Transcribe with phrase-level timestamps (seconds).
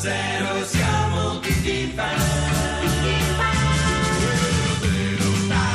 [0.00, 2.18] zero siamo tutti fan.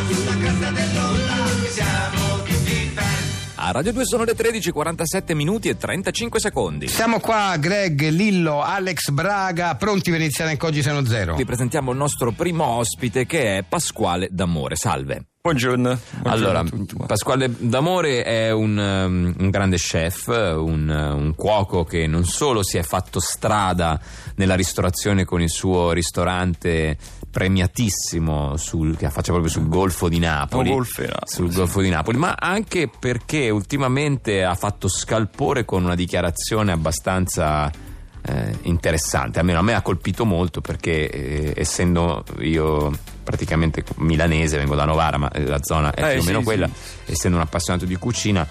[0.09, 3.13] Sulla cresta dell'onda siamo tutti fan.
[3.55, 6.87] A Radio 2 sono le 13, 47 minuti e 35 secondi.
[6.87, 11.35] Siamo qua, Greg, Lillo, Alex Braga, pronti per iniziare anche oggi Seno Zero.
[11.35, 14.75] Vi presentiamo il nostro primo ospite che è Pasquale D'Amore.
[14.75, 15.25] Salve.
[15.45, 15.99] Buongiorno.
[16.21, 16.63] Buongiorno allora.
[17.05, 22.63] Pasquale D'Amore è un, um, un grande chef, un, uh, un cuoco che non solo
[22.63, 24.01] si è fatto strada
[24.37, 26.97] nella ristorazione con il suo ristorante
[27.29, 31.53] premiatissimo sul, che affaccia proprio sul Golfo di Napoli, di Napoli, sul.
[31.53, 38.57] Golfo di Napoli, ma anche perché ultimamente ha fatto scalpore con una dichiarazione abbastanza eh,
[38.63, 44.85] interessante, almeno a me ha colpito molto perché eh, essendo io praticamente milanese, vengo da
[44.85, 46.45] Novara, ma eh, la zona è Eh, più o sì, meno sì.
[46.45, 46.69] quella,
[47.05, 48.47] essendo un appassionato di cucina,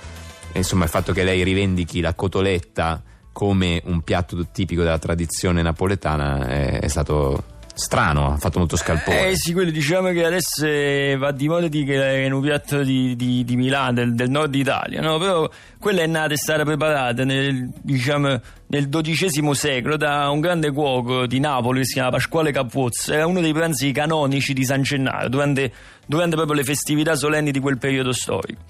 [0.52, 3.02] insomma il fatto che lei rivendichi la cotoletta
[3.32, 7.42] come un piatto tipico della tradizione napoletana è, è stato
[7.74, 9.30] strano, ha fatto molto scalpore.
[9.30, 12.82] Eh sì, quello diciamo che adesso eh, va di moda di che è un piatto
[12.82, 15.18] di, di, di Milano, del, del nord Italia, no?
[15.18, 20.70] Però quella è nata e stata preparata nel, diciamo, nel XII secolo da un grande
[20.70, 23.12] cuoco di Napoli che si chiama Pasquale Capuzzo.
[23.12, 25.72] Era uno dei pranzi canonici di San Gennaro durante,
[26.06, 28.62] durante proprio le festività solenni di quel periodo storico.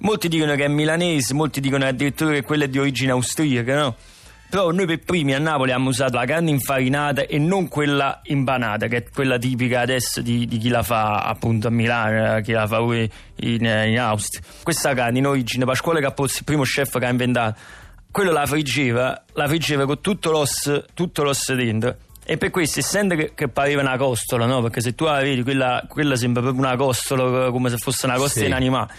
[0.00, 3.96] Molti dicono che è milanese, molti dicono addirittura che quella è di origine austriaca, no?
[4.50, 8.88] Però noi per primi a Napoli abbiamo usato la carne infarinata e non quella impanata,
[8.88, 12.50] che è quella tipica adesso di, di chi la fa appunto a Milano, eh, chi
[12.50, 13.08] la fa in,
[13.64, 14.42] eh, in Austria.
[14.64, 17.58] Questa carne in origine, Pasquale Capozzi, il primo chef che ha inventato,
[18.10, 21.96] quello la friggeva, la friggeva con tutto l'osso, tutto l'osso dentro.
[22.24, 24.62] E per questo, essendo che, che pareva una costola, no?
[24.62, 28.16] Perché se tu la vedi, quella, quella sembra proprio una costola, come se fosse una
[28.16, 28.52] costola Sì.
[28.52, 28.92] animale.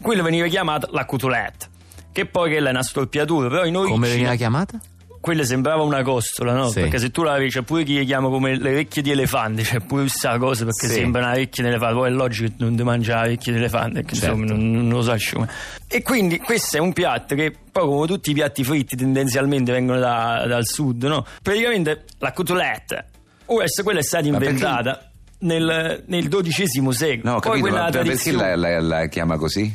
[0.00, 1.66] Quello veniva chiamato la cotoletta.
[2.12, 4.78] Che poi quella è una storpiatura, però in origine Come veniva chiamata?
[5.22, 6.68] Quella sembrava una costola, no?
[6.68, 6.80] Sì.
[6.80, 9.62] Perché se tu la vedi, c'è pure chi le chiama come le orecchie di elefante,
[9.62, 10.94] c'è pure questa cosa perché Sì.
[10.94, 13.58] sembra una orecchia di elefante, poi è logico che non ti mangia la orecchia di
[13.58, 14.34] elefante, che Certo.
[14.36, 15.48] insomma non, non lo so come.
[15.86, 20.00] E quindi questo è un piatto che poi come tutti i piatti fritti tendenzialmente vengono
[20.00, 21.24] da- dal sud, no?
[21.40, 23.04] Praticamente la cotoletta,
[23.46, 27.30] ora quella è stata perché- inventata nel, nel XII secolo.
[27.30, 29.72] No, ho poi capito, quella ma perché tradizione- la, la- la chiama così?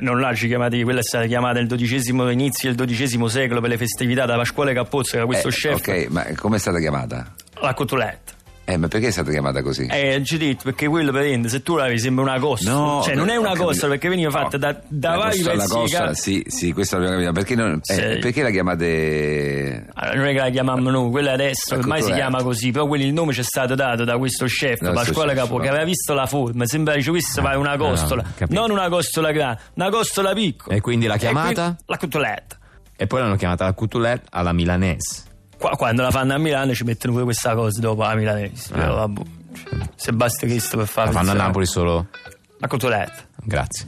[0.00, 3.76] Non l'ha chiamata, quella è stata chiamata nel XII, inizio del XII secolo per le
[3.78, 7.32] festività da Pasquale Capozzo, che era questo Eh, chef, Ok, ma come è stata chiamata?
[7.60, 8.32] la cotoletta.
[8.66, 9.86] Eh, ma perché è stata chiamata così?
[9.90, 13.14] Eh, ci detto perché quello praticamente se tu la vedi sembra una costola, No, cioè
[13.14, 15.78] non è una costola perché veniva fatta No, da, da la vari costola- pezzi la
[15.80, 17.32] costola, sì, sì, questo l'abbiamo capito.
[17.34, 18.18] Perché, non, eh, Sì.
[18.20, 19.86] perché la chiamate...
[19.92, 22.86] Allora, non è che la chiamammo noi, quella adesso La ormai si chiama così, però
[22.86, 25.64] quello il nome ci è stato dato da questo chef, questo Pasquale chef, Capò, che
[25.66, 25.70] no.
[25.70, 29.60] aveva visto la forma, sembra dice questo fa una costola, no, non una costola grande,
[29.74, 30.74] una costola piccola.
[30.74, 31.62] E quindi l'ha chiamata?
[31.64, 32.56] quindi la cotoletta.
[32.96, 35.24] E poi l'hanno chiamata la cutulette alla milanese.
[35.64, 38.74] Qua- quando la fanno a Milano ci mettono pure questa cosa dopo la milanese.
[38.74, 38.76] Ah.
[38.76, 39.20] Però, vabbè,
[39.94, 41.34] Se basta questo per fare La fanno a.
[41.34, 42.08] Napoli solo.
[42.58, 43.22] La cotoletta.
[43.44, 43.86] Grazie.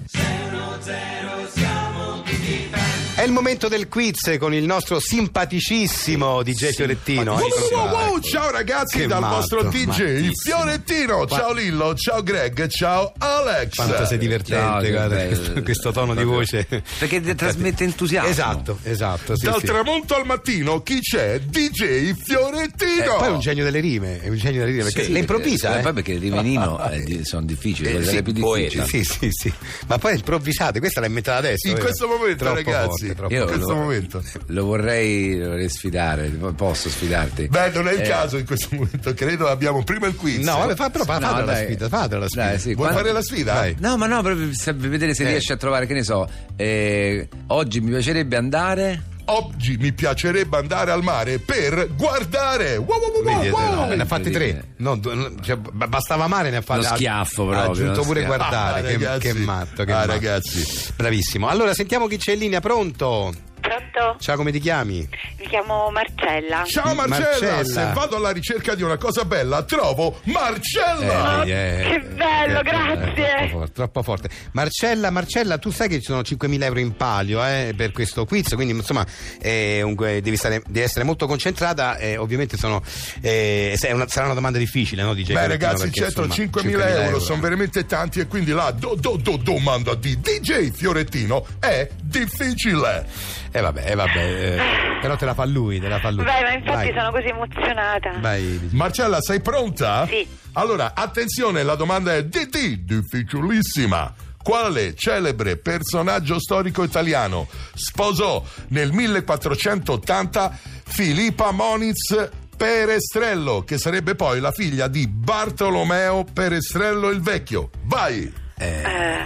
[3.26, 7.32] È il momento del quiz con il nostro simpaticissimo DJ Fiorettino.
[7.34, 8.20] Wow, Eccolo wow, qua, wow, ecco.
[8.20, 10.30] Ciao ragazzi Che dal matto, vostro DJ mattissimo.
[10.44, 13.74] Fiorettino, ciao Lillo, ciao Greg, ciao Alex.
[13.74, 15.34] Quanto sei divertente, che guarda, bello.
[15.36, 16.68] questo, questo tono di voce.
[17.00, 18.28] Perché trasmette entusiasmo.
[18.28, 19.34] Esatto, esatto.
[19.36, 19.66] Sì, Dal sì.
[19.66, 21.40] tramonto al mattino chi c'è?
[21.40, 23.16] DJ Eh, Fiorettino.
[23.16, 25.66] poi è un genio delle rime, è un genio delle rime, perché Sì, le improvvisa,
[25.70, 25.82] perché- eh?
[25.82, 28.82] Poi perché il rivenino eh, di- sono difficili, Eh, sì, più poeta.
[28.84, 29.04] difficili.
[29.04, 29.52] Sì, sì, sì.
[29.88, 31.66] Ma poi improvvisate, questa l'hai inventata adesso.
[31.66, 31.86] In vero?
[31.86, 33.06] questo momento, Troppo ragazzi.
[33.06, 34.22] forte, troppo Io In questo lo, momento.
[34.46, 37.48] lo vorrei, lo vorrei sfidare, posso sfidarti?
[37.48, 40.44] Beh, non è il Eh, caso in questo momento, credo abbiamo prima il quiz.
[40.44, 41.64] No, vabbè, fa, però fa, No, fatela la dai.
[41.64, 42.44] sfida, fatela la sfida.
[42.44, 43.52] Dai, sì, Vuoi quando- fare la sfida?
[43.54, 43.76] Vai.
[43.80, 45.28] No, ma no, proprio per vedere se Eh.
[45.30, 49.02] riesci a trovare, che ne so, eh, oggi mi piacerebbe andare...
[49.28, 52.76] Oggi mi piacerebbe andare al mare per guardare.
[52.76, 54.62] Wow, wow, wow, Vedi, wow, eh, ne ha fatti tre.
[54.76, 55.00] No,
[55.42, 58.36] cioè, ba- bastava mare, ne ha fatti Lo schiaffo ha- proprio, Ha aggiunto pure schiaffo.
[58.36, 58.80] guardare.
[58.80, 59.20] Ah, che, ragazzi.
[59.26, 60.10] che matto, che Ah, matto.
[60.12, 60.92] ragazzi.
[60.94, 61.48] Bravissimo.
[61.48, 62.60] Allora, sentiamo chi c'è in linea.
[62.60, 63.34] Pronto?
[63.58, 64.16] Pronto?
[64.20, 65.08] Ciao, come ti chiami?
[65.38, 66.62] Mi chiamo Marcella.
[66.64, 67.56] Ciao Marcella.
[67.56, 67.64] Marcella.
[67.64, 71.38] se vado alla ricerca di una cosa bella, trovo Marcella.
[71.38, 73.24] vedi, eh, che bello, eh, grazie.
[73.36, 74.28] Troppo forte, troppo forte.
[74.52, 78.54] Marcella, Marcella, tu sai che ci sono 5.000 euro in palio eh, per questo quiz,
[78.54, 79.04] quindi insomma
[79.40, 81.96] eh, un- devi, stare- devi essere molto concentrata.
[81.98, 82.82] eh, ovviamente sono,
[83.20, 85.14] eh, una- sarà una domanda difficile, no?
[85.14, 88.94] DJ Beh ragazzi, perché, certo, insomma, 5.000 euro sono veramente tanti e quindi la do,
[88.98, 93.06] do, do- domanda di DJ Fiorettino è difficile.
[93.52, 94.58] Eh vabbè, eh, vabbè eh,
[95.00, 96.24] però te la fa lui, te la fa lui.
[96.24, 96.94] Beh, ma infatti Vai.
[96.94, 98.12] sono così emozionata.
[98.20, 98.68] Vai.
[98.72, 100.06] Marcella, sei pronta?
[100.06, 100.26] Sì.
[100.58, 104.14] Allora, attenzione, la domanda è di di, difficilissima.
[104.42, 114.50] Quale celebre personaggio storico italiano sposò nel 1480 Filippa Moniz Perestrello, che sarebbe poi la
[114.52, 117.68] figlia di Bartolomeo Perestrello il Vecchio.
[117.82, 118.32] Vai!
[118.56, 119.24] Eh, Eh,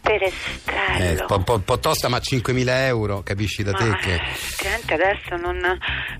[0.00, 1.20] Perestrello.
[1.22, 4.14] un po', un po'- un po' tosta, ma 5.000 euro, capisci da te Ma, che...
[4.14, 5.56] effettivamente adesso non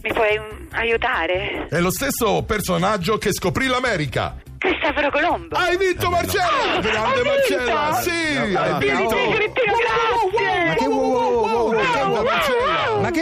[0.03, 0.41] mi puoi
[0.73, 1.69] aiutare?
[1.71, 4.37] È lo stesso personaggio che scoprì l'America.
[4.69, 5.57] Cristoforo Colombo.
[5.57, 6.81] Hai vinto Marcella!
[6.81, 7.31] Grande Ho vinto!
[7.31, 8.01] Marcella!
[8.03, 8.11] Sì!
[8.11, 9.03] Hai no, vinto!
[9.03, 9.09] no.
[9.09, 10.67] Fiorentino, grazie!
[10.67, 10.87] Ma che!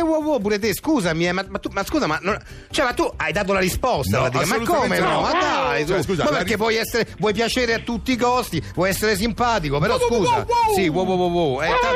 [0.06, 2.38] Ma wow pure te, scusami, eh, ma, ma tu, ma scusa, ma, non-
[2.70, 5.08] cioè, ma tu hai dato la risposta, No, ma come no?
[5.10, 5.20] no.
[5.20, 8.16] Ma dai, tu, Cioè, scusa, ma perché ri- vuoi essere, vuoi piacere a tutti i
[8.16, 10.74] costi, vuoi essere simpatico, però Wow, scusa, wow, wow.
[10.74, 11.62] sì, wow wow wow, wow.
[11.62, 11.86] Eh, tanto-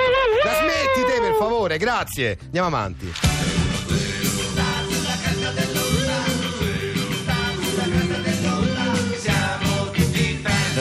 [0.44, 3.12] la smetti te per favore, grazie, andiamo avanti.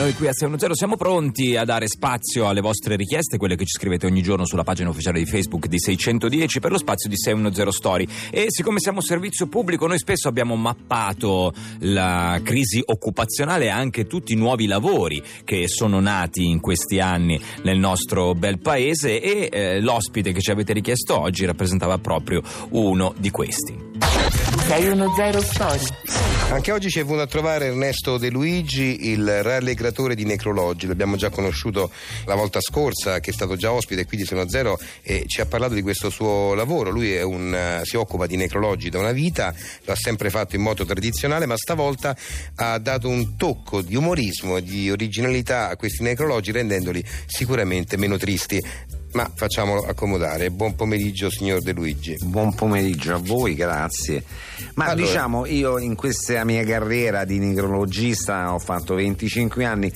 [0.00, 3.76] Noi qui a 610 siamo pronti a dare spazio alle vostre richieste, quelle che ci
[3.76, 7.70] scrivete ogni giorno sulla pagina ufficiale di Facebook di 610 per lo spazio di 610
[7.70, 8.08] Story.
[8.30, 14.32] E siccome siamo servizio pubblico, noi spesso abbiamo mappato la crisi occupazionale e anche tutti
[14.32, 19.80] i nuovi lavori che sono nati in questi anni nel nostro bel paese e eh,
[19.82, 23.76] l'ospite che ci avete richiesto oggi rappresentava proprio uno di questi.
[24.66, 26.29] 610 Story.
[26.50, 30.88] Anche oggi ci è venuto a trovare Ernesto De Luigi, il rallegratore di necrologi.
[30.88, 31.92] L'abbiamo già conosciuto
[32.24, 35.46] la volta scorsa, che è stato già ospite qui di Sono Zero e ci ha
[35.46, 36.90] parlato di questo suo lavoro.
[36.90, 39.54] Lui un, eh, si occupa di necrologi da una vita,
[39.84, 42.16] lo ha sempre fatto in modo tradizionale, ma stavolta
[42.56, 48.16] ha dato un tocco di umorismo e di originalità a questi necrologi, rendendoli sicuramente meno
[48.16, 48.60] tristi.
[49.12, 50.50] Ma facciamolo accomodare.
[50.50, 52.14] Buon pomeriggio, signor De Luigi.
[52.24, 54.22] Buon pomeriggio a voi, grazie.
[54.74, 55.06] Ma Allora.
[55.06, 59.92] diciamo, io in questa mia carriera di necrologista ho fatto 25 anni.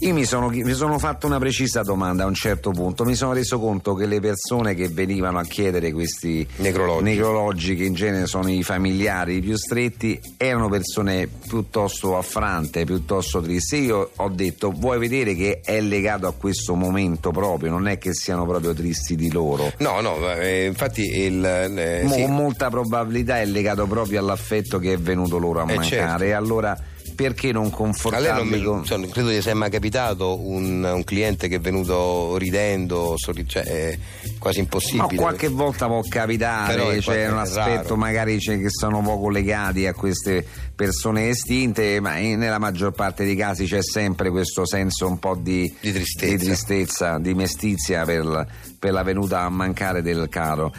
[0.00, 3.04] Io mi sono, mi sono fatto una precisa domanda a un certo punto.
[3.04, 7.02] Mi sono reso conto che le persone che venivano a chiedere questi Necrologi.
[7.04, 13.84] necrologi, che in genere sono i familiari più stretti, erano persone piuttosto affrante, piuttosto tristi.
[13.84, 18.12] Io ho detto: vuoi vedere che è legato a questo momento proprio, non è che
[18.12, 19.72] siano proprio tristi di loro.
[19.78, 21.44] No, no, eh, infatti il...
[21.44, 22.22] eh, Mo- sì.
[22.22, 25.86] Con molta probabilità è legato proprio all'affetto che è venuto loro a Eh, mancare.
[25.88, 26.22] certo.
[26.24, 26.76] E allora
[27.14, 28.84] perché non A lei non confortarli mi- con.
[28.84, 33.62] cioè, credo che sia mai capitato un, un cliente che è venuto ridendo, sorri- cioè,
[33.62, 33.98] è
[34.38, 35.16] quasi No, impossibile.
[35.16, 37.96] qualche volta può capitare, c'è un aspetto raro.
[37.96, 40.44] magari c'è che sono poco legati a queste
[40.74, 45.36] persone estinte, ma in- nella maggior parte dei casi c'è sempre questo senso un po'
[45.40, 46.36] di, Di tristezza.
[46.36, 48.46] di, tristezza, di mestizia per,
[48.78, 50.72] per la venuta a mancare del caro.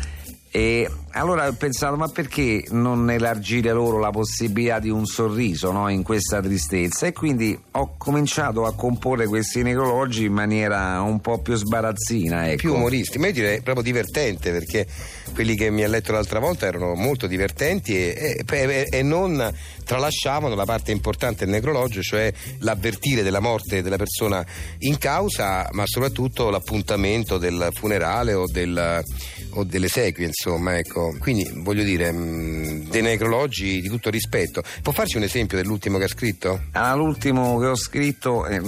[0.49, 5.89] E allora ho pensato, ma perché non elargire loro la possibilità di un sorriso no,
[5.89, 7.07] in questa tristezza?
[7.07, 12.49] E quindi ho cominciato a comporre questi necrologi in maniera un po' più sbarazzina.
[12.49, 12.55] Ecco.
[12.57, 14.85] più umoristi, ma io direi proprio divertente perché
[15.33, 19.53] quelli che mi ha letto l'altra volta erano molto divertenti e, e- e non
[19.83, 24.45] tralasciavano la parte importante del necrologio, cioè l'avvertire della morte della persona
[24.79, 29.03] in causa, ma soprattutto l'appuntamento del funerale o, del-
[29.51, 30.96] o delle esequie, insomma, ecco.
[31.19, 34.61] Quindi voglio dire, mh, dei necrologi di tutto rispetto.
[34.81, 36.61] Può farci un esempio dell'ultimo che ha scritto?
[36.71, 38.61] Ah, l'ultimo che ho scritto, eh,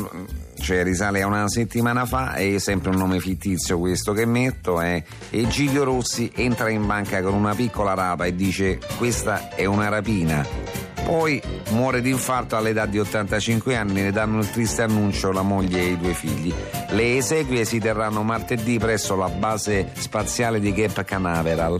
[0.59, 5.01] cioè risale a una settimana fa, è sempre un nome fittizio questo che metto, è
[5.29, 10.45] Egidio Rossi entra in banca con una piccola rapa e dice questa è una rapina.
[11.03, 11.41] Poi
[11.71, 15.91] muore di infarto all'età di 85 anni, ne danno il triste annuncio la moglie e
[15.91, 16.53] i due figli.
[16.89, 21.79] Le esequie si terranno martedì presso la base spaziale di Cape Canaveral.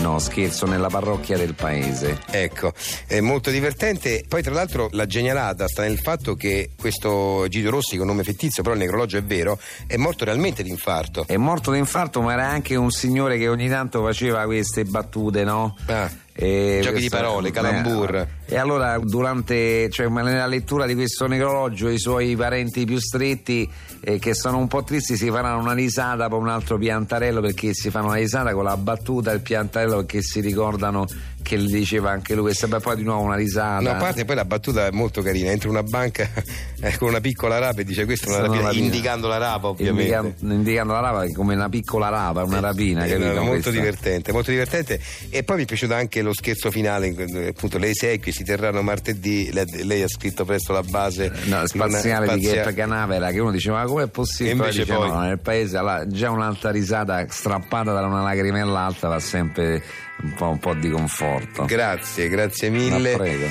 [0.00, 2.20] No, scherzo, nella parrocchia del paese.
[2.30, 2.72] Ecco,
[3.06, 4.24] è molto divertente.
[4.26, 8.62] Poi, tra l'altro, la genialata sta nel fatto che questo Egidio Rossi, con nome fittizio,
[8.62, 11.24] però il necrologio è vero, è morto realmente di infarto.
[11.26, 15.44] È morto di infarto, ma era anche un signore che ogni tanto faceva queste battute,
[15.44, 15.76] no?
[15.86, 16.10] Ah,
[16.42, 18.26] E Giochi di parole, calambur.
[18.46, 23.70] E allora, durante, cioè, nella lettura di questo necrologio, i suoi parenti più stretti,
[24.00, 27.74] eh, che sono un po' tristi, si faranno una risata per un altro piantarello perché
[27.74, 31.06] si fanno una risata con la battuta del piantarello perché si ricordano
[31.42, 32.50] che le diceva anche lui.
[32.50, 33.80] E sempre poi di nuovo una risata.
[33.80, 35.50] No, a parte poi la battuta è molto carina.
[35.50, 36.28] Entra in una banca
[36.80, 38.84] eh, con una piccola rapa e dice questa è una rapina, rapina.
[38.84, 40.02] indicando la rapa, ovviamente.
[40.14, 43.26] Indicando, indicando la rapa come una piccola rapa, una rapina, Eh, capito?
[43.28, 45.00] no, molto Questa- divertente, molto divertente.
[45.30, 47.14] E poi mi è piaciuto anche lo scherzo finale,
[47.48, 52.26] appunto le esequie si terranno martedì, lei, lei ha scritto presso la base No, spaziale
[52.26, 55.20] una di Cape Canaveral che uno dice ma com'è possibile E invece Dice, poi- no,
[55.20, 59.82] nel paese alla- già un'altra risata strappata da una lagrimella alta va sempre
[60.22, 63.16] un po', un po' di conforto Grazie, grazie Ma mille.
[63.16, 63.46] prego